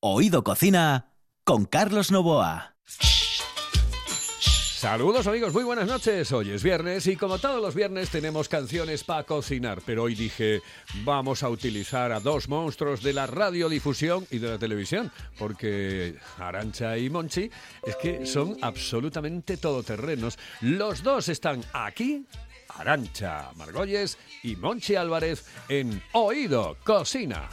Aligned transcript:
Oído 0.00 0.44
Cocina 0.44 1.10
con 1.42 1.64
Carlos 1.64 2.12
Novoa. 2.12 2.76
Saludos 4.78 5.26
amigos, 5.26 5.52
muy 5.52 5.64
buenas 5.64 5.88
noches. 5.88 6.30
Hoy 6.30 6.50
es 6.52 6.62
viernes 6.62 7.08
y 7.08 7.16
como 7.16 7.38
todos 7.38 7.60
los 7.60 7.74
viernes 7.74 8.08
tenemos 8.08 8.48
canciones 8.48 9.02
para 9.02 9.24
cocinar, 9.24 9.82
pero 9.84 10.04
hoy 10.04 10.14
dije 10.14 10.62
vamos 11.02 11.42
a 11.42 11.48
utilizar 11.48 12.12
a 12.12 12.20
dos 12.20 12.48
monstruos 12.48 13.02
de 13.02 13.12
la 13.12 13.26
radiodifusión 13.26 14.24
y 14.30 14.38
de 14.38 14.50
la 14.50 14.58
televisión, 14.58 15.10
porque 15.36 16.14
Arancha 16.38 16.96
y 16.96 17.10
Monchi 17.10 17.50
es 17.84 17.96
que 17.96 18.24
son 18.24 18.56
absolutamente 18.62 19.56
todoterrenos. 19.56 20.38
Los 20.60 21.02
dos 21.02 21.28
están 21.28 21.64
aquí, 21.72 22.24
Arancha 22.68 23.50
Margolles 23.56 24.16
y 24.44 24.54
Monchi 24.54 24.94
Álvarez 24.94 25.44
en 25.68 26.00
Oído 26.12 26.76
Cocina. 26.84 27.48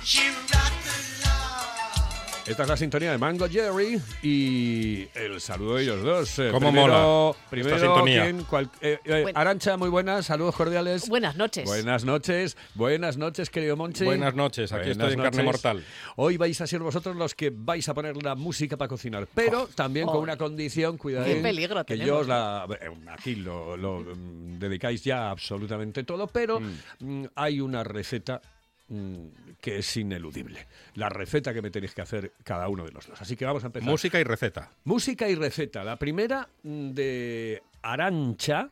Esta 2.47 2.61
es 2.61 2.69
la 2.69 2.77
sintonía 2.77 3.11
de 3.11 3.17
Mango 3.17 3.49
Jerry 3.49 3.99
y 4.21 5.07
el 5.15 5.41
saludo 5.41 5.75
de 5.77 5.83
ellos 5.83 6.03
dos. 6.03 6.37
Eh, 6.37 6.49
¿Cómo 6.51 6.69
primero, 6.71 6.87
mola 7.33 7.39
Primero, 7.49 7.75
esta 7.75 7.87
sintonía? 7.87 8.21
¿quién? 8.23 8.43
Cual- 8.43 8.69
eh, 8.81 8.99
eh, 9.03 9.21
Bueno. 9.23 9.39
Arancha, 9.39 9.77
muy 9.77 9.89
buenas, 9.89 10.27
saludos 10.27 10.55
cordiales. 10.55 11.09
Buenas 11.09 11.35
noches. 11.37 11.65
Buenas 11.65 12.05
noches, 12.05 12.55
buenas 12.75 13.17
noches, 13.17 13.49
querido 13.49 13.75
Monchi. 13.75 14.05
Buenas 14.05 14.35
noches, 14.35 14.71
aquí 14.71 14.89
Buenas 14.89 14.97
estoy 15.07 15.13
en 15.13 15.23
carne 15.23 15.41
mortal. 15.43 15.83
Hoy 16.17 16.37
vais 16.37 16.61
a 16.61 16.67
ser 16.67 16.81
vosotros 16.81 17.15
los 17.15 17.33
que 17.33 17.51
vais 17.51 17.89
a 17.89 17.95
poner 17.95 18.21
la 18.21 18.35
música 18.35 18.77
para 18.77 18.89
cocinar, 18.89 19.27
pero 19.33 19.67
también 19.73 20.05
con 20.05 20.17
Oh. 20.17 20.19
una 20.19 20.37
condición, 20.37 20.99
cuidado, 20.99 21.25
Qué 21.25 21.37
peligro 21.37 21.83
que 21.83 21.95
tenemos, 21.97 22.07
yo 22.07 22.19
os 22.19 22.27
la 22.27 22.67
eh, 22.79 22.91
aquí 23.09 23.35
lo, 23.37 23.75
lo, 23.75 24.01
mm, 24.01 24.59
dedicáis 24.59 25.03
ya 25.03 25.31
absolutamente 25.31 26.03
todo, 26.03 26.27
pero 26.27 26.59
mm, 26.99 27.23
hay 27.33 27.59
una 27.59 27.83
receta 27.83 28.39
mm, 28.87 29.27
que 29.61 29.79
es 29.79 29.97
ineludible. 29.97 30.67
La 30.95 31.09
receta 31.09 31.53
que 31.53 31.61
me 31.61 31.71
tenéis 31.71 31.93
que 31.93 32.01
hacer 32.01 32.33
cada 32.43 32.67
uno 32.69 32.85
de 32.85 32.91
los 32.91 33.07
dos. 33.07 33.21
Así 33.21 33.35
que 33.35 33.45
vamos 33.45 33.63
a 33.63 33.67
empezar. 33.67 33.89
Música 33.89 34.19
y 34.19 34.23
receta. 34.23 34.71
Música 34.83 35.27
y 35.29 35.35
receta. 35.35 35.83
La 35.83 35.97
primera 35.97 36.47
mm, 36.63 36.91
de 36.91 37.63
Arancha, 37.81 38.69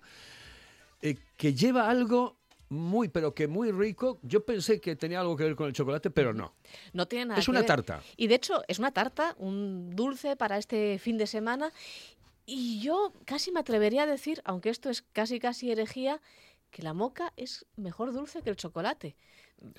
eh, 1.01 1.17
que 1.37 1.53
lleva 1.53 1.89
algo 1.89 2.37
muy, 2.69 3.07
pero 3.07 3.33
que 3.33 3.47
muy 3.47 3.71
rico. 3.71 4.19
Yo 4.23 4.43
pensé 4.45 4.81
que 4.81 4.95
tenía 4.95 5.19
algo 5.19 5.35
que 5.37 5.43
ver 5.43 5.55
con 5.55 5.67
el 5.67 5.73
chocolate, 5.73 6.09
pero 6.09 6.33
no. 6.33 6.53
No 6.93 7.07
tiene 7.07 7.25
nada 7.25 7.39
Es 7.39 7.45
que 7.45 7.51
una 7.51 7.59
ver. 7.59 7.67
tarta. 7.67 8.01
Y 8.17 8.27
de 8.27 8.35
hecho, 8.35 8.63
es 8.67 8.79
una 8.79 8.91
tarta, 8.91 9.35
un 9.37 9.95
dulce 9.95 10.35
para 10.35 10.57
este 10.57 10.97
fin 10.99 11.17
de 11.17 11.27
semana. 11.27 11.71
Y 12.45 12.81
yo 12.81 13.13
casi 13.25 13.51
me 13.51 13.59
atrevería 13.59 14.03
a 14.03 14.05
decir, 14.07 14.41
aunque 14.43 14.69
esto 14.69 14.89
es 14.89 15.01
casi 15.01 15.39
casi 15.39 15.71
herejía, 15.71 16.19
que 16.71 16.81
la 16.81 16.93
moca 16.93 17.31
es 17.37 17.65
mejor 17.77 18.11
dulce 18.11 18.41
que 18.41 18.49
el 18.49 18.55
chocolate. 18.55 19.15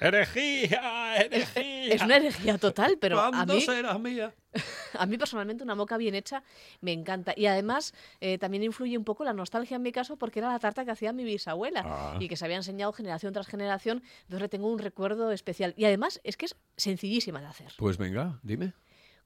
¡Herejía! 0.01 1.17
¡Herejía! 1.17 1.95
Es 1.95 2.03
una 2.03 2.17
herejía 2.17 2.59
total, 2.59 2.97
pero 3.01 3.21
a 3.21 3.31
¿Cuándo 3.31 3.55
mí, 3.55 3.61
será 3.61 3.99
mía? 3.99 4.35
a 4.99 5.07
mí 5.07 5.19
personalmente 5.19 5.63
una 5.65 5.75
moca 5.75 5.97
bien 5.97 6.15
hecha 6.15 6.43
me 6.81 6.93
encanta. 6.93 7.33
Y 7.37 7.47
además 7.47 7.93
eh, 8.21 8.39
también 8.39 8.63
influye 8.63 8.97
un 8.97 9.05
poco 9.05 9.25
la 9.25 9.33
nostalgia 9.33 9.77
en 9.77 9.83
mi 9.83 9.93
caso 9.93 10.17
porque 10.17 10.39
era 10.41 10.51
la 10.53 10.59
tarta 10.59 10.85
que 10.85 10.91
hacía 10.91 11.13
mi 11.13 11.25
bisabuela 11.25 11.83
Ah. 11.85 12.17
y 12.21 12.29
que 12.29 12.37
se 12.37 12.45
había 12.45 12.57
enseñado 12.57 12.93
generación 12.93 13.33
tras 13.33 13.47
generación. 13.47 14.03
Entonces 14.23 14.43
le 14.43 14.49
tengo 14.49 14.71
un 14.73 14.79
recuerdo 14.79 15.31
especial. 15.33 15.75
Y 15.77 15.85
además 15.85 16.21
es 16.25 16.37
que 16.37 16.47
es 16.47 16.57
sencillísima 16.77 17.41
de 17.41 17.47
hacer. 17.47 17.73
Pues 17.77 17.99
venga, 17.99 18.39
dime. 18.43 18.73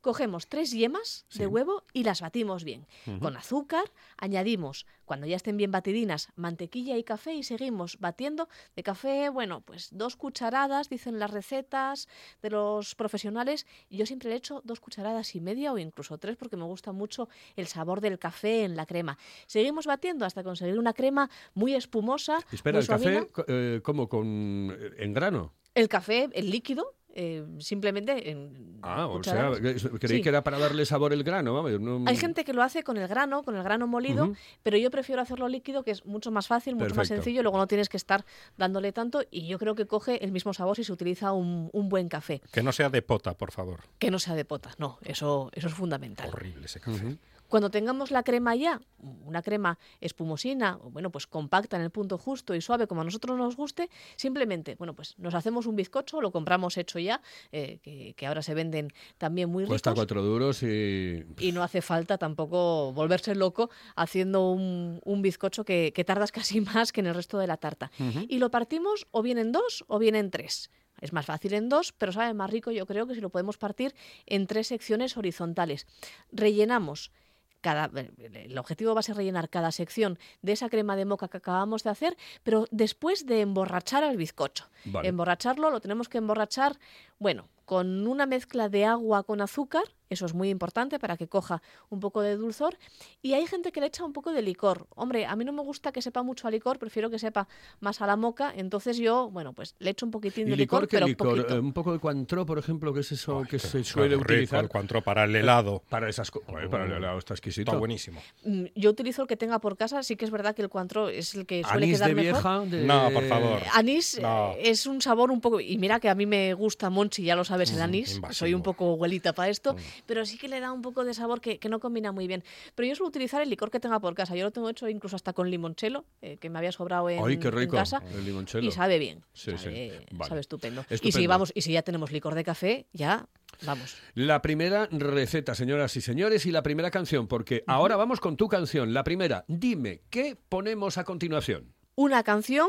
Cogemos 0.01 0.47
tres 0.47 0.71
yemas 0.71 1.27
Sí. 1.29 1.41
de 1.41 1.47
huevo 1.49 1.85
y 1.93 2.05
las 2.05 2.21
batimos 2.21 2.65
bien. 2.65 2.87
Con 3.21 3.37
azúcar 3.37 3.85
añadimos, 4.17 4.87
cuando 5.05 5.27
ya 5.27 5.37
estén 5.37 5.57
bien 5.57 5.71
batidinas, 5.73 6.29
mantequilla 6.37 6.97
y 6.97 7.03
café 7.05 7.35
y 7.35 7.43
seguimos 7.43 7.99
batiendo. 7.99 8.49
De 8.77 8.83
café, 8.83 9.29
bueno, 9.29 9.61
pues 9.63 9.89
dos 9.91 10.17
cucharadas, 10.17 10.89
dicen 10.89 11.19
las 11.19 11.31
recetas 11.31 12.09
de 12.43 12.51
los 12.51 12.95
profesionales. 12.95 13.67
Yo 13.91 14.07
siempre 14.07 14.29
le 14.31 14.37
echo 14.37 14.61
dos 14.65 14.81
cucharadas 14.81 15.35
y 15.35 15.41
media 15.41 15.73
o 15.73 15.79
incluso 15.79 16.19
tres 16.19 16.37
porque 16.37 16.57
me 16.57 16.65
gusta 16.65 16.93
mucho 16.93 17.29
el 17.57 17.67
sabor 17.67 18.01
del 18.01 18.19
café 18.19 18.65
en 18.65 18.77
la 18.77 18.87
crema. 18.87 19.19
Seguimos 19.47 19.87
batiendo 19.87 20.25
hasta 20.25 20.45
conseguir 20.45 20.79
una 20.79 20.93
crema 20.93 21.29
muy 21.55 21.75
espumosa. 21.75 22.39
Espera, 22.53 22.77
muy 22.79 22.83
el 22.83 22.89
café, 22.89 23.03
suavina. 23.03 23.27
co- 23.33 23.45
eh, 23.49 23.81
¿cómo? 23.83 24.09
¿Con, 24.09 24.77
eh, 24.79 24.91
¿En 24.99 25.13
grano? 25.13 25.55
El 25.75 25.89
café, 25.89 26.29
el 26.33 26.51
líquido, 26.51 26.95
eh, 27.15 27.45
simplemente 27.59 28.31
en 28.31 28.79
Ah, 28.83 29.07
o 29.09 29.23
sea, 29.25 29.51
creí 29.99 30.19
Sí. 30.19 30.23
que 30.23 30.29
era 30.29 30.45
para 30.45 30.59
darle 30.59 30.87
sabor 30.87 31.13
el 31.13 31.25
grano. 31.25 31.53
vamos, 31.53 31.81
no- 31.81 32.05
Hay 32.09 32.17
gente 32.17 32.45
que 32.45 32.53
lo 32.53 32.63
hace 32.63 32.85
con 32.85 32.97
el 32.97 33.09
grano, 33.09 33.43
con 33.43 33.57
el 33.57 33.63
grano 33.65 33.87
molido, 33.89 34.33
pero 34.63 34.77
yo 34.77 34.91
prefiero 34.91 35.21
hacerlo 35.21 35.49
líquido, 35.49 35.83
que 35.83 35.91
es 35.91 36.07
mucho 36.07 36.31
más 36.31 36.47
fácil, 36.47 36.77
mucho 36.77 36.95
más 36.95 37.09
sencillo, 37.09 37.43
luego 37.43 37.59
no 37.59 37.67
tienes 37.67 37.89
que 37.89 37.97
estar 37.97 38.25
dándole 38.57 38.93
tanto 38.93 39.23
y 39.31 39.49
yo 39.49 39.59
creo 39.59 39.75
que 39.75 39.87
coge 39.87 40.25
el 40.25 40.31
mismo 40.33 40.55
sabor 40.55 40.77
si 40.77 40.85
se 40.85 40.93
utiliza 40.93 41.33
un, 41.33 41.71
un 41.73 41.89
buen 41.89 42.09
café, 42.09 42.41
Que 42.53 42.63
no 42.63 42.71
sea 42.73 42.89
de 42.91 43.03
pota, 43.03 43.35
por 43.37 43.51
favor. 43.51 43.81
que 43.99 44.11
no 44.11 44.19
sea 44.21 44.35
de 44.35 44.45
pota, 44.45 44.71
no, 44.79 44.99
eso, 45.03 45.51
eso 45.55 45.67
es 45.67 45.75
fundamental. 45.75 46.29
Horrible 46.33 46.67
ese 46.67 46.79
café. 46.81 47.17
Cuando 47.49 47.71
tengamos 47.71 48.11
la 48.11 48.23
crema 48.23 48.55
ya, 48.55 48.81
una 48.99 49.43
crema 49.43 49.79
espumosina, 50.01 50.79
bueno, 50.83 51.11
pues 51.11 51.27
compacta 51.27 51.77
en 51.77 51.83
el 51.83 51.91
punto 51.91 52.19
justo 52.19 52.55
y 52.55 52.61
suave 52.61 52.87
como 52.87 53.01
a 53.01 53.05
nosotros 53.05 53.37
nos 53.39 53.57
guste, 53.57 53.89
simplemente, 54.17 54.75
bueno, 54.75 54.95
pues 54.95 55.15
nos 55.19 55.35
hacemos 55.35 55.67
un 55.67 55.77
bizcocho, 55.77 56.21
lo 56.21 56.31
compramos 56.31 56.77
hecho 56.77 56.99
ya, 56.99 57.21
eh, 57.53 57.79
que, 57.83 58.15
que 58.15 58.27
ahora 58.27 58.43
se 58.43 58.55
venden 58.55 58.93
también 59.17 59.49
muy 59.51 59.65
Cuesta 59.67 59.91
ricos. 59.91 60.01
cuatro 60.01 60.23
duros 60.23 60.63
y... 60.63 61.25
y 61.39 61.53
no 61.53 61.63
hace 61.63 61.81
falta 61.83 62.19
tampoco 62.19 62.93
volverse 62.93 63.35
loco 63.35 63.71
haciendo 63.97 64.51
un, 64.51 65.01
un 65.05 65.23
bizcocho 65.23 65.65
que, 65.65 65.93
que 65.95 66.05
tardas 66.05 66.33
casi 66.33 66.61
más 66.61 66.93
que 66.93 67.01
en 67.01 67.07
el 67.07 67.15
resto 67.15 67.39
de 67.39 67.47
la 67.47 67.57
tarta. 67.57 67.91
Y 68.29 68.39
lo 68.39 68.51
partimos 68.51 69.07
o 69.11 69.23
bien 69.23 69.39
en 69.39 69.53
dos 69.53 69.85
o 69.89 69.99
bien 69.99 70.15
en 70.15 70.31
tres. 70.31 70.71
Es 71.01 71.13
más 71.13 71.27
fácil 71.27 71.55
en 71.55 71.69
dos, 71.69 71.93
pero 71.93 72.11
sabe 72.13 72.35
más 72.35 72.51
rico 72.51 72.73
yo 72.73 72.85
creo 72.85 73.07
que 73.07 73.15
si 73.15 73.21
lo 73.21 73.31
podemos 73.31 73.57
partir 73.57 73.95
en 74.27 74.47
tres 74.47 74.67
secciones 74.67 75.17
horizontales. 75.17 75.87
Rellenamos 76.33 77.13
cada, 77.61 77.91
el 77.95 78.57
objetivo 78.59 78.95
va 78.95 79.01
a 79.01 79.03
ser 79.03 79.17
rellenar 79.17 79.49
cada 79.49 79.73
sección 79.73 80.19
de 80.43 80.53
esa 80.53 80.69
crema 80.69 80.97
de 80.97 81.05
moca 81.05 81.29
que 81.29 81.39
acabamos 81.39 81.83
de 81.83 81.91
hacer, 81.91 82.17
pero 82.43 82.67
después 82.71 83.27
de 83.27 83.41
emborrachar 83.41 84.05
al 84.05 84.17
bizcocho. 84.17 84.67
Vale. 84.85 85.09
Emborracharlo 85.09 85.71
lo 85.71 85.81
tenemos 85.81 86.09
que 86.09 86.19
emborrachar, 86.19 86.79
bueno, 87.19 87.49
con 87.65 88.07
una 88.07 88.27
mezcla 88.27 88.69
de 88.69 88.85
agua 88.85 89.25
con 89.25 89.41
azúcar, 89.41 89.85
eso 90.11 90.27
es 90.27 90.35
muy 90.35 90.49
importante 90.51 90.99
para 90.99 91.17
que 91.17 91.29
coja 91.29 91.63
un 91.91 92.01
poco 92.01 92.21
de 92.23 92.37
dulzor, 92.37 92.77
y 93.23 93.35
hay 93.35 93.47
gente 93.47 93.73
que 93.73 93.81
le 93.81 93.87
echa 93.87 94.05
un 94.05 94.13
poco 94.13 94.33
de 94.33 94.43
licor. 94.43 94.87
Hombre, 94.95 95.27
a 95.27 95.37
mí 95.37 95.45
no 95.45 95.53
me 95.53 95.63
gusta 95.63 95.93
que 95.93 96.03
sepa 96.03 96.23
mucho 96.23 96.49
a 96.49 96.51
licor, 96.51 96.79
prefiero 96.79 97.11
que 97.11 97.19
sepa 97.19 97.49
más 97.81 98.01
a 98.01 98.07
la 98.07 98.17
moca, 98.17 98.53
entonces 98.57 98.97
yo, 98.99 99.31
bueno, 99.31 99.53
pues 99.53 99.75
le 99.79 99.91
echo 99.91 100.07
un 100.07 100.13
poquitín 100.13 100.47
¿Y 100.49 100.51
de 100.51 100.57
licor 100.57 100.83
licor, 100.83 100.89
qué 100.89 100.97
pero 100.97 101.07
licor? 101.07 101.29
poquito. 101.37 101.55
Eh, 101.55 101.59
un 101.61 101.73
poco 101.73 101.93
de 101.93 101.99
cuantró, 101.99 102.47
por 102.47 102.59
ejemplo, 102.59 102.93
que 102.93 103.01
es 103.01 103.13
eso 103.13 103.41
Ay, 103.41 103.47
que 103.47 103.59
se 103.59 103.85
suele 103.85 104.15
rico 104.17 104.23
utilizar 104.25 104.65
El 104.65 104.69
cuantro 104.69 105.03
para 105.03 105.25
el 105.25 105.35
helado. 105.37 105.83
para 105.89 106.09
esas 106.09 106.31
cosas. 106.31 106.49
Para 106.71 106.85
el 106.85 106.93
helado 106.93 107.19
está 107.19 107.35
exquisito. 107.35 107.71
Está 107.71 107.79
buenísimo. 107.79 108.21
Mm, 108.45 108.65
Yo 108.75 108.91
utilizo 108.91 109.23
el 109.23 109.29
que 109.29 109.37
tenga 109.37 109.59
por 109.59 109.77
casa, 109.77 110.03
sí 110.03 110.17
que 110.17 110.25
es 110.25 110.31
verdad 110.31 110.55
que 110.55 110.63
el 110.63 110.69
cuantro 110.69 111.09
es 111.09 111.35
el 111.35 111.47
que 111.47 111.63
suele 111.65 111.85
Anís 111.87 111.97
quedar 111.99 112.09
de 112.09 112.15
mejor. 112.15 112.33
vieja. 112.33 112.77
de- 112.77 112.85
No, 112.87 113.11
por 113.13 113.25
favor. 113.25 113.61
Anís 113.75 114.19
No. 114.21 114.53
eh, 114.53 114.71
es 114.71 114.87
un 114.87 115.01
sabor 115.03 115.31
un 115.31 115.41
poco. 115.41 115.61
Y 115.61 115.77
mira 115.79 116.01
que 116.01 116.09
a 116.09 116.15
mí 116.15 116.27
me 116.27 116.55
gusta 116.55 116.91
Monchi, 116.91 117.23
ya 117.25 117.37
lo 117.37 117.45
sabes, 117.45 117.73
el 117.73 117.81
anís. 117.83 118.15
invasivo. 118.15 118.33
Soy 118.35 118.55
un 118.55 118.63
poco 118.63 118.93
abuelita 118.93 119.33
para 119.33 119.49
esto. 119.51 119.77
Pero 120.07 120.25
sí 120.27 120.39
que 120.39 120.49
le 120.49 120.61
da 120.61 120.73
un 120.73 120.83
poco 120.83 121.05
de 121.05 121.15
sabor 121.15 121.41
que, 121.41 121.59
que 121.59 121.69
no 121.69 121.81
combina 121.81 122.13
muy 122.13 122.27
bien. 122.27 122.45
Pero 122.75 122.89
yo 122.89 122.95
suelo 122.95 123.09
utilizar 123.09 123.43
el 123.43 123.51
licor 123.51 123.71
que 123.71 123.81
tenga 123.81 124.01
por 124.01 124.15
casa. 124.15 124.35
Yo 124.37 124.45
lo 124.45 124.51
tengo 124.51 124.69
hecho 124.69 124.89
incluso 124.89 125.17
hasta 125.17 125.33
con 125.33 125.51
limonchelo, 125.51 126.05
eh, 126.23 126.37
que 126.39 126.51
me 126.51 126.59
había 126.59 126.73
sobrado 126.73 127.09
en, 127.11 127.25
Ay, 127.25 127.39
qué 127.39 127.49
en 127.49 127.55
rico. 127.55 127.77
casa. 127.77 128.03
El 128.15 128.25
limonchelo. 128.25 128.67
Y 128.67 128.73
sabe 128.73 128.99
bien. 128.99 129.25
Sí, 129.33 129.53
sí. 129.53 129.59
sabe, 129.65 130.07
Vale. 130.13 130.29
sabe 130.29 130.41
estupendo. 130.41 130.85
Y 130.91 130.95
Estupendo. 130.95 131.19
si 131.19 131.27
vamos, 131.27 131.53
y 131.55 131.63
si 131.63 131.73
ya 131.73 131.83
tenemos 131.83 132.13
licor 132.13 132.35
de 132.35 132.45
café, 132.45 132.87
ya 132.93 133.27
vamos. 133.65 133.97
La 134.15 134.43
primera 134.43 134.87
receta, 134.91 135.55
señoras 135.55 135.97
y 135.97 136.01
señores, 136.01 136.47
y 136.47 136.51
la 136.53 136.63
primera 136.63 136.91
canción, 136.91 137.27
porque 137.29 137.65
ahora 137.67 137.97
vamos 137.97 138.21
con 138.21 138.37
tu 138.37 138.49
canción. 138.49 138.93
La 138.95 139.05
primera, 139.05 139.45
dime, 139.49 140.03
¿qué 140.11 140.37
ponemos 140.49 140.99
a 140.99 141.05
continuación? 141.05 141.75
Una 141.95 142.23
canción 142.23 142.69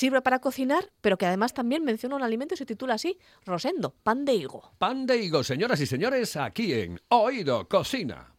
sirve 0.00 0.22
para 0.22 0.38
cocinar, 0.38 0.90
pero 1.02 1.18
que 1.18 1.26
además 1.26 1.52
también 1.52 1.84
menciona 1.84 2.16
un 2.16 2.22
alimento 2.22 2.54
y 2.54 2.56
se 2.56 2.64
titula 2.64 2.94
así: 2.94 3.18
Rosendo, 3.44 3.94
pan 4.02 4.24
de 4.24 4.34
higo. 4.34 4.72
Pan 4.78 5.04
de 5.06 5.18
higo, 5.18 5.44
señoras 5.44 5.78
y 5.80 5.86
señores, 5.86 6.36
aquí 6.36 6.72
en 6.72 6.98
Oído 7.08 7.68
Cocina. 7.68 8.34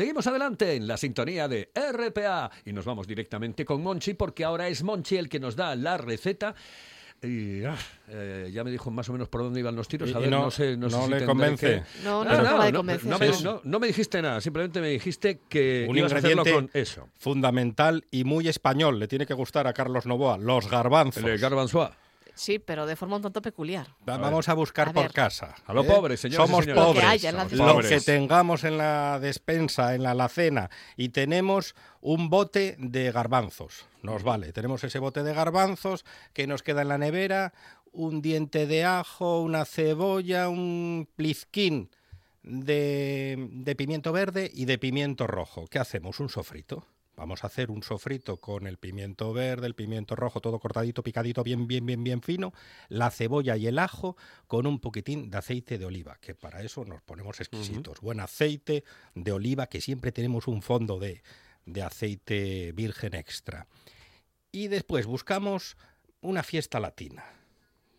Seguimos 0.00 0.26
adelante 0.26 0.76
en 0.76 0.86
la 0.86 0.96
sintonía 0.96 1.46
de 1.46 1.68
RPA 1.74 2.50
y 2.64 2.72
nos 2.72 2.86
vamos 2.86 3.06
directamente 3.06 3.66
con 3.66 3.82
Monchi 3.82 4.14
porque 4.14 4.44
ahora 4.44 4.66
es 4.66 4.82
Monchi 4.82 5.18
el 5.18 5.28
que 5.28 5.38
nos 5.38 5.56
da 5.56 5.76
la 5.76 5.98
receta. 5.98 6.54
Y 7.22 7.62
ah, 7.64 7.76
eh, 8.08 8.48
ya 8.50 8.64
me 8.64 8.70
dijo 8.70 8.90
más 8.90 9.10
o 9.10 9.12
menos 9.12 9.28
por 9.28 9.42
dónde 9.42 9.60
iban 9.60 9.76
los 9.76 9.88
tiros. 9.88 10.08
A 10.14 10.18
y 10.18 10.22
ver, 10.22 10.30
no- 10.30 10.44
no, 10.44 10.50
sé, 10.50 10.74
no, 10.78 10.88
sé 10.88 10.96
no 10.96 11.04
si 11.04 11.10
le 11.10 11.24
convence. 11.26 11.66
que- 11.66 12.02
No, 12.02 12.24
me, 12.24 13.60
no- 13.62 13.78
me 13.78 13.86
dijiste 13.88 14.22
nada, 14.22 14.40
simplemente 14.40 14.80
me 14.80 14.88
dijiste 14.88 15.40
que 15.50 15.86
Un 15.86 15.98
ibas 15.98 16.14
a 16.14 16.16
hacerlo 16.16 16.44
ingrediente 16.44 16.72
con 16.72 16.80
eso. 16.80 17.08
fundamental 17.18 18.06
y 18.10 18.24
muy 18.24 18.48
español. 18.48 18.98
Le 19.00 19.06
tiene 19.06 19.26
que 19.26 19.34
gustar 19.34 19.66
a 19.66 19.74
Carlos 19.74 20.06
Novoa. 20.06 20.38
Los 20.38 20.70
garbanzos. 20.70 21.22
El 21.24 21.38
garbanzoa. 21.38 21.94
Sí, 22.40 22.58
pero 22.58 22.86
de 22.86 22.96
forma 22.96 23.16
un 23.16 23.22
tanto 23.22 23.42
peculiar. 23.42 23.86
Va- 24.08 24.16
Vamos 24.16 24.48
a 24.48 24.54
buscar 24.54 24.88
A 24.88 24.92
por 24.94 25.02
ver. 25.02 25.12
casa. 25.12 25.54
A 25.66 25.74
lo 25.74 25.82
¿eh? 25.82 25.86
pobre, 25.86 26.16
señores 26.16 26.46
Somos 26.48 26.64
pobres. 26.64 26.76
Lo 26.76 26.94
que 26.94 27.02
haya 27.06 27.28
en 27.28 27.36
la 27.36 27.42
Somos 27.50 27.58
Lo 27.66 27.72
pobres. 27.74 27.90
que 27.90 28.00
tengamos 28.00 28.64
en 28.64 28.78
la 28.78 29.18
despensa, 29.20 29.94
en 29.94 30.02
la 30.04 30.12
alacena, 30.12 30.70
y 30.96 31.10
tenemos 31.10 31.74
un 32.00 32.30
bote 32.30 32.76
de 32.78 33.12
garbanzos. 33.12 33.84
Nos 34.02 34.22
vale. 34.22 34.52
Tenemos 34.54 34.82
ese 34.84 34.98
bote 34.98 35.22
de 35.22 35.34
garbanzos 35.34 36.06
que 36.32 36.46
nos 36.46 36.62
queda 36.62 36.80
en 36.80 36.88
la 36.88 36.96
nevera, 36.96 37.52
un 37.92 38.22
diente 38.22 38.66
de 38.66 38.84
ajo, 38.84 39.42
una 39.42 39.66
cebolla, 39.66 40.48
un 40.48 41.08
plizquín 41.16 41.90
de, 42.42 43.48
de 43.50 43.76
pimiento 43.76 44.12
verde 44.12 44.50
y 44.54 44.64
de 44.64 44.78
pimiento 44.78 45.26
rojo. 45.26 45.66
¿Qué 45.66 45.78
hacemos? 45.78 46.20
Un 46.20 46.30
sofrito. 46.30 46.86
Vamos 47.20 47.44
a 47.44 47.48
hacer 47.48 47.70
un 47.70 47.82
sofrito 47.82 48.38
con 48.38 48.66
el 48.66 48.78
pimiento 48.78 49.34
verde, 49.34 49.66
el 49.66 49.74
pimiento 49.74 50.16
rojo, 50.16 50.40
todo 50.40 50.58
cortadito, 50.58 51.02
picadito, 51.02 51.44
bien, 51.44 51.66
bien, 51.66 51.84
bien, 51.84 52.02
bien 52.02 52.22
fino, 52.22 52.54
la 52.88 53.10
cebolla 53.10 53.58
y 53.58 53.66
el 53.66 53.78
ajo 53.78 54.16
con 54.46 54.66
un 54.66 54.80
poquitín 54.80 55.30
de 55.30 55.36
aceite 55.36 55.76
de 55.76 55.84
oliva, 55.84 56.16
que 56.22 56.34
para 56.34 56.62
eso 56.62 56.82
nos 56.86 57.02
ponemos 57.02 57.38
exquisitos. 57.40 58.00
Buen 58.00 58.20
aceite 58.20 58.84
de 59.14 59.32
oliva, 59.32 59.66
que 59.66 59.82
siempre 59.82 60.12
tenemos 60.12 60.48
un 60.48 60.62
fondo 60.62 60.98
de, 60.98 61.22
de 61.66 61.82
aceite 61.82 62.72
virgen 62.72 63.12
extra. 63.12 63.66
Y 64.50 64.68
después 64.68 65.04
buscamos 65.04 65.76
una 66.22 66.42
fiesta 66.42 66.80
latina, 66.80 67.22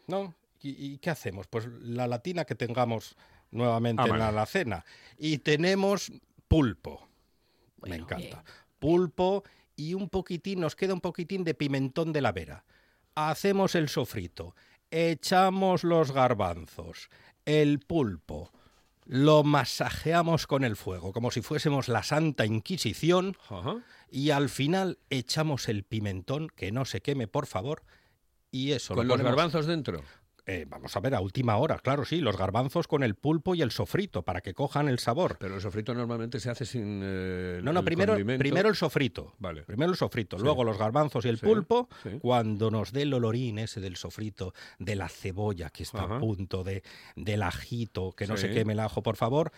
¿no? 0.07 0.33
¿Y, 0.63 0.97
qué 0.97 1.11
hacemos? 1.11 1.45
Pues 1.45 1.67
la 1.67 2.07
latina 2.07 2.45
que 2.45 2.55
tengamos 2.55 3.15
nuevamente 3.51 4.01
Ah, 4.01 4.07
en 4.07 4.17
la 4.17 4.29
alacena. 4.29 4.83
Y 5.19 5.37
tenemos 5.37 6.11
pulpo. 6.47 7.07
Me 7.83 7.97
encanta. 7.97 8.17
bien. 8.17 8.60
Pulpo 8.81 9.43
y 9.75 9.93
un 9.93 10.09
poquitín, 10.09 10.59
nos 10.59 10.75
queda 10.75 10.95
un 10.95 11.01
poquitín 11.01 11.43
de 11.43 11.53
pimentón 11.53 12.11
de 12.13 12.21
la 12.21 12.31
vera. 12.31 12.65
Hacemos 13.13 13.75
el 13.75 13.89
sofrito, 13.89 14.55
echamos 14.89 15.83
los 15.83 16.11
garbanzos, 16.11 17.09
el 17.45 17.79
pulpo, 17.79 18.51
lo 19.05 19.43
masajeamos 19.43 20.47
con 20.47 20.63
el 20.63 20.75
fuego, 20.75 21.13
como 21.13 21.29
si 21.29 21.41
fuésemos 21.43 21.89
la 21.89 22.01
Santa 22.01 22.47
Inquisición, 22.47 23.37
Ajá. 23.49 23.77
y 24.09 24.31
al 24.31 24.49
final 24.49 24.97
echamos 25.11 25.69
el 25.69 25.83
pimentón, 25.83 26.47
que 26.49 26.71
no 26.71 26.85
se 26.85 27.01
queme, 27.01 27.27
por 27.27 27.45
favor, 27.45 27.83
y 28.49 28.71
eso 28.71 28.95
Con 28.95 29.05
lo 29.07 29.13
los 29.13 29.17
ponemos- 29.21 29.29
garbanzos 29.35 29.67
dentro. 29.67 30.01
Eh, 30.47 30.65
vamos 30.67 30.95
a 30.97 30.99
ver, 30.99 31.13
a 31.13 31.21
última 31.21 31.55
hora, 31.57 31.77
claro, 31.77 32.03
sí, 32.03 32.19
los 32.19 32.35
garbanzos 32.35 32.87
con 32.87 33.03
el 33.03 33.13
pulpo 33.13 33.53
y 33.53 33.61
el 33.61 33.69
sofrito, 33.69 34.23
para 34.23 34.41
que 34.41 34.55
cojan 34.55 34.89
el 34.89 34.97
sabor. 34.97 35.37
Pero 35.39 35.53
el 35.55 35.61
sofrito 35.61 35.93
normalmente 35.93 36.39
se 36.39 36.49
hace 36.49 36.65
sin. 36.65 37.01
eh, 37.03 37.59
No, 37.63 37.71
no, 37.71 37.79
el 37.81 37.85
primero, 37.85 38.13
condimento. 38.13 38.39
primero 38.39 38.67
el 38.69 38.75
sofrito. 38.75 39.33
Vale. 39.37 39.61
Primero 39.63 39.91
el 39.91 39.97
sofrito, 39.97 40.37
Sí. 40.37 40.43
luego 40.43 40.63
los 40.63 40.79
garbanzos 40.79 41.25
y 41.25 41.29
el 41.29 41.37
Sí, 41.37 41.45
pulpo. 41.45 41.89
sí. 42.01 42.17
Cuando 42.19 42.71
nos 42.71 42.91
dé 42.91 43.03
el 43.03 43.13
olorín 43.13 43.59
ese 43.59 43.81
del 43.81 43.97
sofrito, 43.97 44.53
de 44.79 44.95
la 44.95 45.09
cebolla 45.09 45.69
que 45.69 45.83
está 45.83 46.05
Ajá. 46.05 46.15
a 46.15 46.19
punto, 46.19 46.63
de, 46.63 46.81
del 47.15 47.43
ajito, 47.43 48.11
que 48.13 48.25
no 48.25 48.35
se 48.35 48.49
queme 48.49 48.73
el 48.73 48.79
ajo, 48.79 49.03
por 49.03 49.17
favor, 49.17 49.51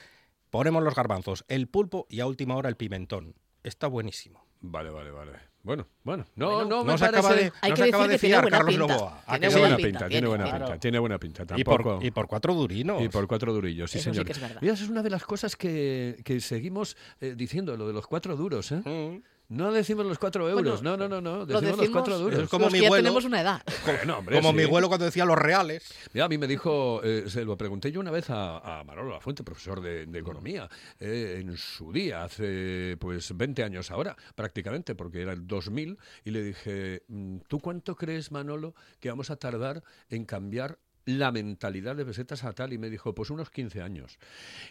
ponemos 0.50 0.84
los 0.84 0.96
garbanzos, 0.96 1.46
el 1.48 1.68
pulpo 1.70 2.08
y 2.10 2.20
a 2.20 2.28
última 2.28 2.56
hora 2.58 2.68
el 2.68 2.76
pimentón. 2.76 3.36
Está 3.64 3.88
buenísimo. 3.88 4.46
Vale, 4.60 4.90
vale, 4.90 5.12
vale. 5.12 5.53
Bueno, 5.64 5.88
bueno. 6.04 6.26
No, 6.36 6.52
Bueno, 6.56 6.70
no, 6.70 6.84
me 6.84 6.92
no 6.92 6.98
se 6.98 7.06
acaba 7.06 7.30
parece- 7.30 7.44
de, 7.46 7.52
Hay 7.62 7.70
no 7.72 7.76
que 7.78 7.82
se 7.84 7.88
acaba 7.90 8.04
decir 8.08 8.12
de 8.12 8.16
que 8.16 8.20
tiene 8.20 8.32
fiar 8.34 8.42
buena 8.44 8.58
Carlos 8.58 8.76
pinta. 8.76 8.94
Novoa. 8.94 9.24
¿A 9.26 9.40
Tiene 9.40 9.40
que 9.40 9.40
Tiene 9.40 9.54
sí? 9.54 9.60
buena 9.60 9.76
pinta, 9.78 9.86
pinta, 9.88 9.98
tiene 9.98 10.10
tiene, 10.10 10.28
buena 10.28 10.44
pinta, 10.66 10.80
tiene 10.80 11.00
buena 11.00 11.20
pinta. 11.20 11.44
Y 11.56 11.64
por, 11.64 11.76
Tampoco... 11.84 12.06
y 12.06 12.12
por 12.12 12.28
cuatro 12.28 12.54
durinos. 12.54 13.02
Y 13.02 13.08
por 13.10 13.28
cuatro 13.28 13.54
durillos, 13.54 13.90
sí, 13.90 13.98
Eso 14.00 14.10
sí 14.10 14.14
señor. 14.14 14.26
que 14.26 14.32
es 14.34 14.42
verdad. 14.42 14.58
Mira, 14.62 14.74
eso 14.74 14.84
es 14.84 14.90
una 14.90 15.02
de 15.04 15.10
las 15.10 15.24
cosas 15.24 15.56
que, 15.56 16.22
que 16.26 16.42
seguimos 16.42 16.98
eh, 17.22 17.34
diciendo, 17.38 17.78
lo 17.78 17.88
de 17.88 17.94
los 17.94 18.06
cuatro 18.08 18.36
duros, 18.36 18.72
¿eh? 18.74 18.82
Mm. 18.84 19.24
No 19.54 19.72
decimos 19.72 20.06
los 20.06 20.18
cuatro 20.18 20.50
euros, 20.50 20.82
Bueno, 20.82 20.98
no, 20.98 21.08
no, 21.08 21.22
no, 21.22 21.22
no, 21.22 21.46
Lo 21.46 21.62
decimos, 21.62 21.78
los 21.78 21.90
cuatro 21.90 22.18
duros. 22.18 22.40
Es 22.40 22.50
como 22.50 22.66
los 22.66 22.74
mi 22.74 22.80
que 22.80 22.86
ya 22.86 22.92
tenemos 22.92 23.24
una 23.24 23.42
edad. 23.42 23.62
Hombre, 24.18 24.38
Como 24.38 24.50
sí. 24.50 24.56
mi 24.56 24.64
abuelo 24.64 24.88
cuando 24.88 25.06
decía 25.06 25.26
los 25.26 25.38
reales. 25.38 25.94
Mira, 26.12 26.26
a 26.26 26.30
mí 26.30 26.40
me 26.40 26.48
dijo, 26.48 27.02
eh, 27.04 27.26
se 27.28 27.46
lo 27.46 27.56
pregunté 27.56 27.92
yo 27.92 28.00
una 28.00 28.10
vez 28.10 28.32
a, 28.32 28.80
a 28.80 28.84
Manolo 28.84 29.12
Lafuente, 29.12 29.44
profesor 29.44 29.80
de, 29.80 30.08
de 30.08 30.20
economía, 30.20 30.68
eh, 31.00 31.38
en 31.40 31.56
su 31.56 31.92
día, 31.92 32.24
hace 32.24 32.98
pues 33.00 33.38
20 33.38 33.64
años 33.64 33.92
ahora, 33.92 34.16
prácticamente, 34.34 34.96
porque 34.96 35.22
era 35.22 35.34
el 35.34 35.46
2000, 35.46 36.00
y 36.26 36.32
le 36.32 36.42
dije, 36.42 37.04
mm, 37.08 37.38
¿tú 37.48 37.60
cuánto 37.60 37.96
crees, 37.96 38.32
Manolo, 38.32 38.74
que 39.00 39.10
vamos 39.10 39.30
a 39.30 39.36
tardar 39.36 39.84
en 40.10 40.26
cambiar 40.26 40.80
la 41.06 41.32
mentalidad 41.32 41.96
de 41.96 42.06
pesetas 42.06 42.44
a 42.44 42.54
tal 42.54 42.74
y 42.74 42.78
me 42.78 42.90
dijo, 42.90 43.14
pues 43.14 43.30
unos 43.30 43.50
15 43.50 43.82
años. 43.82 44.18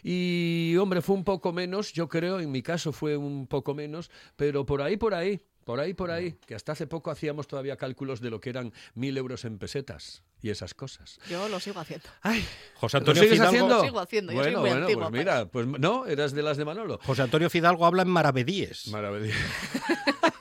Y 0.01 0.75
hombre, 0.77 1.01
fue 1.01 1.15
un 1.15 1.23
poco 1.23 1.53
menos, 1.53 1.93
yo 1.93 2.07
creo, 2.07 2.39
en 2.39 2.51
mi 2.51 2.61
caso 2.61 2.91
fue 2.91 3.17
un 3.17 3.47
poco 3.47 3.73
menos, 3.73 4.11
pero 4.35 4.65
por 4.65 4.81
ahí, 4.81 4.97
por 4.97 5.13
ahí, 5.13 5.41
por 5.63 5.79
ahí, 5.79 5.93
por 5.93 6.11
ahí, 6.11 6.33
que 6.45 6.55
hasta 6.55 6.73
hace 6.73 6.87
poco 6.87 7.09
hacíamos 7.11 7.47
todavía 7.47 7.77
cálculos 7.77 8.19
de 8.19 8.29
lo 8.29 8.39
que 8.39 8.49
eran 8.49 8.73
mil 8.95 9.17
euros 9.17 9.45
en 9.45 9.57
pesetas 9.57 10.23
y 10.41 10.49
esas 10.49 10.73
cosas. 10.73 11.19
Yo 11.29 11.47
lo 11.47 11.59
sigo 11.59 11.79
haciendo. 11.79 12.07
Ay, 12.21 12.45
José 12.75 12.97
¿lo 12.97 12.99
Antonio 12.99 13.23
sigues 13.23 13.37
Fidalgo, 13.37 13.49
haciendo? 13.49 13.77
Lo 13.77 13.83
sigo 13.83 13.99
haciendo, 13.99 14.33
yo 14.33 14.43
soy 14.43 14.55
bueno, 14.55 14.61
muy 14.61 14.95
bueno, 14.95 15.09
pues 15.09 15.11
mira, 15.11 15.45
pues 15.45 15.67
no, 15.67 16.05
eras 16.05 16.33
de 16.33 16.43
las 16.43 16.57
de 16.57 16.65
Manolo. 16.65 16.99
José 17.03 17.21
Antonio 17.21 17.49
Fidalgo 17.49 17.85
habla 17.85 18.01
en 18.01 18.09
maravedíes. 18.09 18.89
Maravilla. 18.89 19.33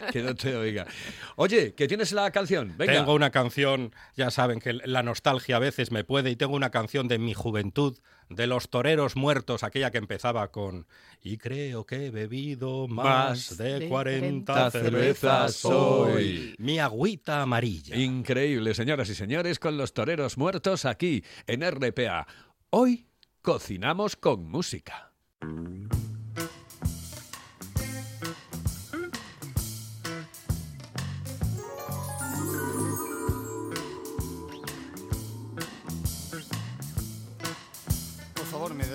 que 0.12 0.22
no 0.22 0.34
te 0.34 0.56
oiga. 0.56 0.86
Oye, 1.36 1.74
que 1.74 1.88
tienes 1.88 2.12
la 2.12 2.30
canción. 2.30 2.74
Venga. 2.76 2.92
Tengo 2.92 3.14
una 3.14 3.30
canción, 3.30 3.94
ya 4.16 4.30
saben 4.30 4.60
que 4.60 4.72
la 4.72 5.02
nostalgia 5.02 5.56
a 5.56 5.58
veces 5.60 5.90
me 5.90 6.04
puede, 6.04 6.30
y 6.30 6.36
tengo 6.36 6.54
una 6.54 6.70
canción 6.70 7.08
de 7.08 7.18
mi 7.18 7.34
juventud, 7.34 7.98
de 8.28 8.46
los 8.46 8.70
toreros 8.70 9.16
muertos, 9.16 9.64
aquella 9.64 9.90
que 9.90 9.98
empezaba 9.98 10.50
con 10.52 10.86
Y 11.22 11.36
creo 11.36 11.84
que 11.84 12.06
he 12.06 12.10
bebido 12.10 12.86
más, 12.88 13.50
Más 13.50 13.58
de 13.58 13.80
de 13.80 13.88
40 13.88 14.52
40 14.52 14.70
cervezas 14.70 15.64
hoy. 15.64 16.54
Mi 16.58 16.78
agüita 16.78 17.42
amarilla. 17.42 17.96
Increíble, 17.96 18.74
señoras 18.74 19.08
y 19.10 19.14
señores, 19.14 19.58
con 19.58 19.76
los 19.76 19.92
toreros 19.92 20.38
muertos 20.38 20.84
aquí 20.84 21.24
en 21.46 21.68
RPA. 21.68 22.26
Hoy 22.70 23.08
cocinamos 23.42 24.16
con 24.16 24.48
música. 24.48 25.12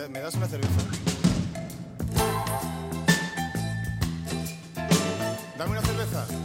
Me 0.09 0.19
das 0.19 0.35
una 0.35 0.47
cerveza? 0.47 0.81
Dame 5.57 5.71
una 5.71 5.81
cerveza. 5.81 6.44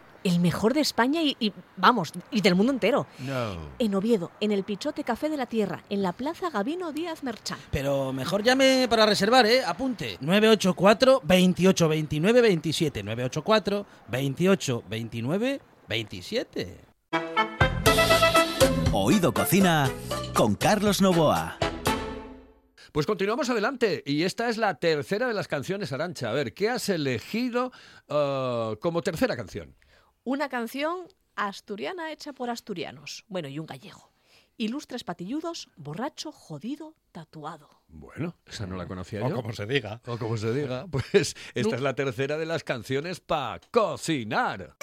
El 0.23 0.39
mejor 0.39 0.73
de 0.73 0.81
España 0.81 1.21
y, 1.23 1.35
y, 1.39 1.51
vamos, 1.77 2.11
y 2.29 2.41
del 2.41 2.55
mundo 2.55 2.71
entero. 2.71 3.07
No. 3.19 3.55
En 3.79 3.95
Oviedo, 3.95 4.31
en 4.39 4.51
el 4.51 4.63
Pichote 4.63 5.03
Café 5.03 5.29
de 5.29 5.37
la 5.37 5.47
Tierra, 5.47 5.83
en 5.89 6.03
la 6.03 6.13
Plaza 6.13 6.49
Gabino 6.49 6.91
Díaz 6.91 7.23
Merchán. 7.23 7.57
Pero 7.71 8.13
mejor 8.13 8.43
llame 8.43 8.87
para 8.89 9.05
reservar, 9.05 9.45
¿eh? 9.45 9.63
Apunte. 9.65 10.17
984 10.21 11.21
28 11.23 11.87
29 11.89 12.41
27. 12.41 13.03
984 13.03 13.85
28 14.09 14.83
29 14.87 15.61
27. 15.87 16.77
Oído 18.93 19.33
Cocina 19.33 19.89
con 20.33 20.55
Carlos 20.55 21.01
Novoa. 21.01 21.57
Pues 22.91 23.05
continuamos 23.05 23.49
adelante 23.49 24.03
y 24.05 24.23
esta 24.23 24.49
es 24.49 24.57
la 24.57 24.75
tercera 24.75 25.27
de 25.27 25.33
las 25.33 25.47
canciones 25.47 25.93
Arancha. 25.93 26.29
A 26.29 26.33
ver, 26.33 26.53
¿qué 26.53 26.69
has 26.69 26.89
elegido 26.89 27.71
ah, 28.09 28.75
como 28.81 29.01
tercera 29.01 29.37
canción? 29.37 29.75
Una 30.23 30.49
canción 30.49 31.07
asturiana 31.35 32.11
hecha 32.11 32.31
por 32.33 32.51
asturianos. 32.51 33.25
Bueno, 33.27 33.47
y 33.47 33.57
un 33.57 33.65
gallego. 33.65 34.11
Ilustres 34.55 35.03
patilludos, 35.03 35.69
borracho, 35.75 36.31
jodido, 36.31 36.95
tatuado. 37.11 37.81
Bueno, 37.87 38.35
esa 38.45 38.67
no 38.67 38.75
la 38.77 38.85
conocía 38.87 39.25
O 39.25 39.29
yo. 39.29 39.35
como 39.37 39.51
se 39.53 39.65
diga. 39.65 39.99
O 40.05 40.19
como 40.19 40.37
se 40.37 40.53
diga, 40.53 40.85
pues 40.91 41.35
esta 41.55 41.75
es 41.75 41.81
la 41.81 41.95
tercera 41.95 42.37
de 42.37 42.45
las 42.45 42.63
canciones 42.63 43.19
para 43.19 43.61
cocinar. 43.71 44.75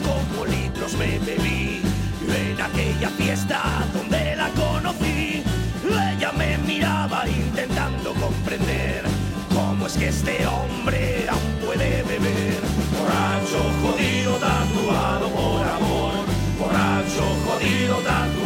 Como 0.00 0.46
litros 0.46 0.94
me 0.94 1.18
bebí. 1.18 1.82
En 2.28 2.60
aquella 2.60 3.08
fiesta 3.10 3.60
donde 3.92 4.36
la 4.36 4.48
conocí, 4.50 5.42
ella 5.88 6.32
me 6.32 6.58
miraba 6.58 7.26
intentando 7.28 8.14
comprender 8.14 9.04
cómo 9.54 9.86
es 9.86 9.94
que 9.94 10.08
este 10.08 10.46
hombre 10.46 11.26
aún 11.28 11.66
puede 11.66 12.02
beber. 12.02 12.60
Borracho, 12.96 13.60
jodido, 13.82 14.32
tatuado 14.36 15.28
por 15.30 15.66
amor. 15.66 16.12
Borracho, 16.58 17.24
jodido, 17.46 17.96
tatuado 17.96 18.39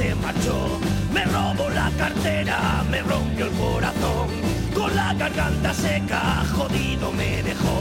se 0.00 0.14
marchó. 0.14 0.80
Me 1.12 1.24
robó 1.24 1.68
la 1.70 1.90
cartera, 1.98 2.84
me 2.90 3.02
rompió 3.02 3.46
el 3.46 3.52
corazón. 3.52 4.28
Con 4.74 4.94
la 4.96 5.12
garganta 5.14 5.74
seca, 5.74 6.42
jodido 6.54 7.12
me 7.12 7.42
dejó. 7.42 7.78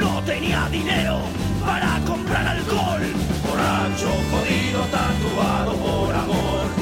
No 0.00 0.22
tenía 0.22 0.68
dinero 0.68 1.18
para 1.66 1.98
comprar 2.06 2.46
alcohol. 2.46 3.02
Borracho, 3.44 4.10
jodido, 4.30 4.80
tatuado 4.94 5.72
por 5.76 6.14
amor. 6.14 6.79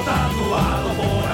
Jodido, 0.00 0.04
tatuado 0.04 0.94
por 0.94 1.04
amor. 1.04 1.29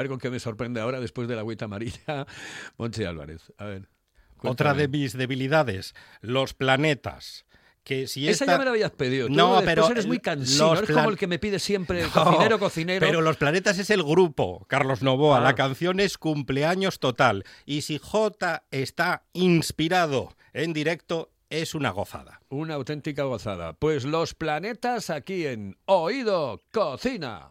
Ver 0.00 0.08
con 0.08 0.18
qué 0.18 0.30
me 0.30 0.40
sorprende 0.40 0.80
ahora 0.80 1.00
después 1.00 1.28
de 1.28 1.34
la 1.34 1.40
agüita 1.40 1.66
amarilla. 1.66 2.26
Monche 2.76 3.06
Álvarez. 3.06 3.52
A 3.58 3.64
ver. 3.64 3.88
Otra 4.42 4.74
de 4.74 4.88
mis 4.88 5.12
debilidades, 5.12 5.94
los 6.20 6.54
planetas. 6.54 7.44
Que 7.82 8.06
si 8.06 8.28
Esa 8.28 8.44
ya 8.44 8.58
me 8.58 8.64
la 8.64 8.72
habías 8.72 8.90
pedido. 8.90 9.26
Tú 9.26 9.32
No, 9.32 9.62
pero 9.64 9.88
eres 9.90 10.06
muy 10.06 10.18
cansino. 10.18 10.74
Eres 10.74 10.86
plan- 10.86 10.98
como 10.98 11.10
el 11.10 11.16
que 11.16 11.26
me 11.26 11.38
pide 11.38 11.58
siempre 11.58 12.02
No, 12.02 12.10
cocinero, 12.12 12.58
cocinero. 12.58 13.06
Pero 13.06 13.22
Los 13.22 13.38
Planetas 13.38 13.78
es 13.78 13.88
el 13.88 14.02
grupo, 14.02 14.66
Carlos 14.68 15.02
Novoa. 15.02 15.38
Ah. 15.38 15.40
La 15.40 15.54
canción 15.54 15.98
es 15.98 16.18
cumpleaños 16.18 17.00
total. 17.00 17.44
Y 17.64 17.82
si 17.82 17.98
J 17.98 18.64
está 18.70 19.24
inspirado 19.32 20.36
en 20.52 20.74
directo, 20.74 21.30
es 21.48 21.74
una 21.74 21.90
gozada. 21.90 22.40
Una 22.50 22.74
auténtica 22.74 23.24
gozada. 23.24 23.72
Pues 23.72 24.04
los 24.04 24.34
planetas 24.34 25.08
aquí 25.10 25.46
en 25.46 25.76
Oído 25.86 26.60
Cocina. 26.72 27.50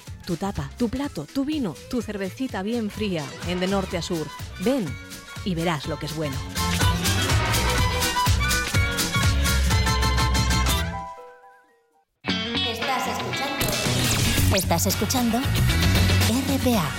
Tu 0.25 0.37
tapa, 0.37 0.69
tu 0.77 0.89
plato, 0.89 1.25
tu 1.25 1.45
vino, 1.45 1.75
tu 1.89 2.01
cervecita 2.01 2.61
bien 2.61 2.89
fría, 2.89 3.25
en 3.47 3.59
de 3.59 3.67
norte 3.67 3.97
a 3.97 4.01
sur. 4.01 4.27
Ven 4.63 4.85
y 5.45 5.55
verás 5.55 5.87
lo 5.87 5.97
que 5.97 6.05
es 6.05 6.15
bueno. 6.15 6.35
Estás 12.67 13.07
escuchando. 13.07 14.55
Estás 14.55 14.85
escuchando 14.85 15.37
RPA, 15.37 16.89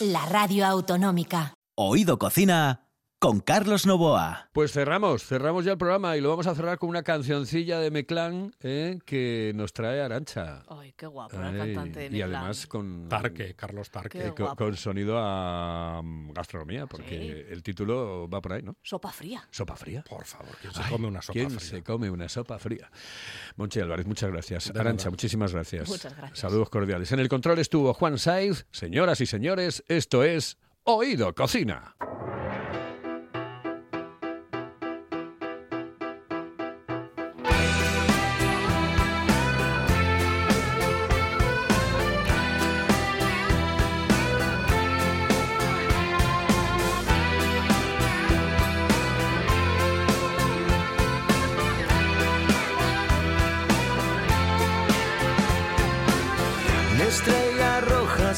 la 0.00 0.26
radio 0.26 0.66
autonómica. 0.66 1.54
Oído 1.76 2.18
Cocina 2.18 2.85
con 3.26 3.40
Carlos 3.40 3.86
Novoa. 3.86 4.50
Pues 4.52 4.70
cerramos, 4.70 5.24
cerramos 5.24 5.64
ya 5.64 5.72
el 5.72 5.78
programa 5.78 6.16
y 6.16 6.20
lo 6.20 6.28
vamos 6.30 6.46
a 6.46 6.54
cerrar 6.54 6.78
con 6.78 6.88
una 6.88 7.02
cancioncilla 7.02 7.80
de 7.80 7.90
Meclán 7.90 8.54
eh, 8.60 9.00
que 9.04 9.50
nos 9.56 9.72
trae 9.72 10.00
Arancha. 10.00 10.62
Ay, 10.68 10.92
qué 10.96 11.08
guapo, 11.08 11.36
la 11.36 11.52
cantante 11.52 12.08
de 12.08 12.16
y 12.16 12.22
además 12.22 12.68
con 12.68 13.08
Tarque, 13.08 13.56
Carlos 13.56 13.90
Tarque. 13.90 14.20
Qué 14.20 14.28
eh, 14.28 14.54
con, 14.56 14.76
sonido 14.76 15.18
a 15.18 16.02
mm, 16.04 16.34
gastronomía, 16.34 16.86
porque 16.86 17.48
el 17.50 17.64
título 17.64 18.28
va 18.28 18.40
por 18.40 18.52
ahí, 18.52 18.62
¿no? 18.62 18.76
Sopa 18.80 19.10
fría. 19.10 19.44
Sopa 19.50 19.74
fría. 19.74 20.04
Por 20.08 20.24
favor, 20.24 20.54
¿quién 20.60 20.72
se 20.72 20.82
Ay, 20.84 20.92
come 20.92 21.08
una 21.08 21.20
sopa 21.20 21.32
¿Quién 21.32 21.50
fría? 21.50 21.60
se 21.60 21.82
come 21.82 22.08
una 22.08 22.28
sopa 22.28 22.60
fría? 22.60 22.88
Monchi 23.56 23.80
Álvarez, 23.80 24.06
muchas 24.06 24.30
gracias. 24.30 24.72
De 24.72 24.78
Arancha, 24.78 25.10
muchísimas 25.10 25.52
gracias. 25.52 25.88
Muchas 25.88 26.16
gracias. 26.16 26.38
Saludos 26.38 26.70
cordiales. 26.70 27.10
En 27.10 27.18
el 27.18 27.28
control 27.28 27.58
estuvo 27.58 27.92
Juan 27.92 28.18
Saiz. 28.18 28.68
Señoras 28.70 29.20
y 29.20 29.26
señores, 29.26 29.82
esto 29.88 30.22
es 30.22 30.58
Oído 30.84 31.34
Cocina. 31.34 31.96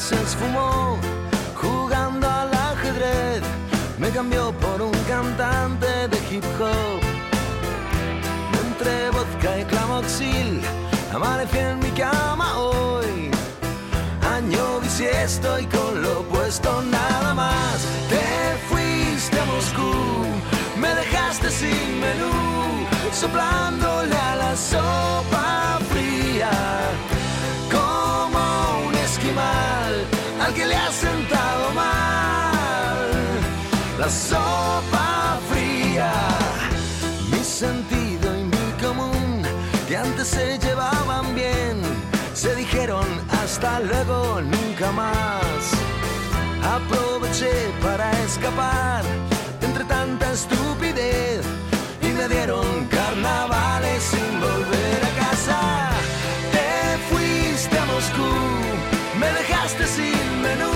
Se 0.09 0.15
esfumó 0.23 0.97
jugando 1.53 2.27
al 2.27 2.51
ajedrez. 2.51 3.43
Me 3.99 4.09
cambió 4.09 4.51
por 4.53 4.81
un 4.81 4.95
cantante 5.07 6.07
de 6.07 6.17
hip 6.29 6.43
hop. 6.59 7.01
Entre 8.63 9.11
vodka 9.11 9.59
y 9.59 9.65
clamoxil, 9.65 10.61
amanecí 11.13 11.59
en 11.59 11.77
mi 11.79 11.91
cama 11.91 12.57
hoy. 12.57 13.29
Año 14.35 14.79
bisiesto 14.79 15.59
y 15.59 15.65
con 15.65 16.01
lo 16.01 16.23
puesto 16.23 16.81
nada 16.81 17.35
más. 17.35 17.77
Te 18.13 18.25
fuiste 18.67 19.39
a 19.39 19.45
Moscú, 19.45 19.93
me 20.81 20.89
dejaste 21.01 21.51
sin 21.51 21.99
menú, 22.05 22.33
soplándole 23.11 24.17
a 24.17 24.35
la 24.37 24.55
sopa 24.55 25.79
fría 25.91 26.49
al 29.37 30.53
que 30.55 30.65
le 30.65 30.75
ha 30.75 30.91
sentado 30.91 31.71
mal 31.71 33.09
la 33.99 34.09
sopa 34.09 35.39
fría. 35.49 36.11
Mi 37.31 37.43
sentido 37.43 38.35
y 38.39 38.43
mi 38.43 38.71
común, 38.81 39.43
que 39.87 39.97
antes 39.97 40.27
se 40.27 40.57
llevaban 40.57 41.35
bien, 41.35 41.81
se 42.33 42.55
dijeron 42.55 43.05
hasta 43.43 43.79
luego, 43.81 44.41
nunca 44.41 44.91
más. 44.91 45.61
Aproveché 46.63 47.71
para 47.83 48.11
escapar 48.23 49.03
entre 49.61 49.83
tanta 49.85 50.31
estupidez 50.31 51.45
y 52.01 52.07
me 52.07 52.27
dieron 52.27 52.85
carnavales 52.85 53.58
menú, 60.47 60.71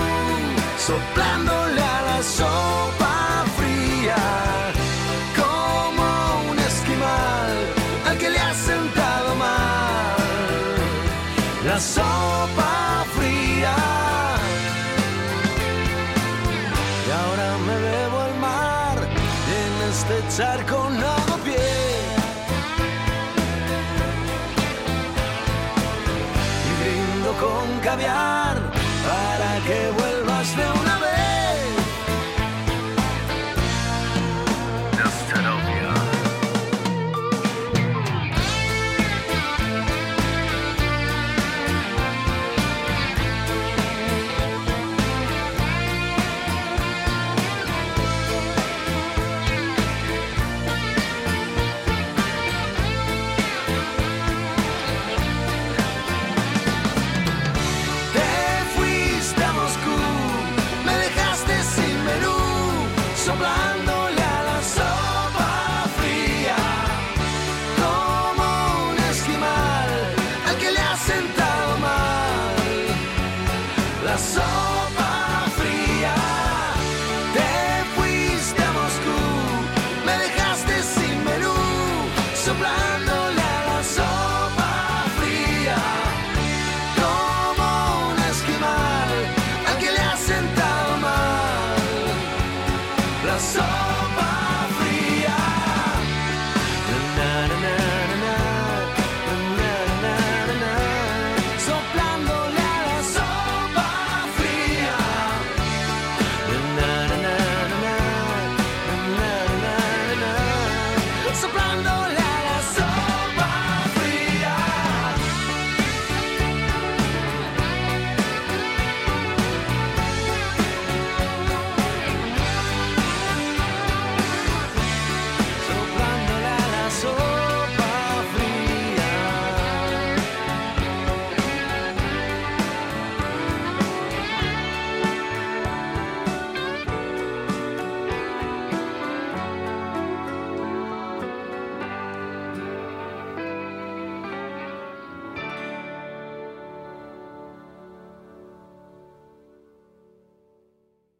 soplándole 0.86 1.80
a 1.80 2.02
la 2.10 2.22
sopa 2.22 3.44
fría, 3.56 4.22
como 5.40 6.50
un 6.50 6.58
esquimal 6.58 7.52
al 8.08 8.18
que 8.18 8.30
le 8.30 8.38
ha 8.38 8.54
sentado 8.54 9.34
mal 9.36 10.14
la 11.64 11.80
sopa 11.80 13.04
fría. 13.16 13.74
Y 17.06 17.10
ahora 17.20 17.48
me 17.66 17.76
bebo 17.88 18.18
el 18.28 18.34
mar 18.40 18.98
en 19.60 19.72
este 19.90 20.36
charco 20.36 20.90
no 20.90 21.06
hago 21.06 21.36
pie. 21.44 21.68
Y 26.68 26.70
brindo 26.82 27.32
con 27.42 27.80
caviar 27.80 28.43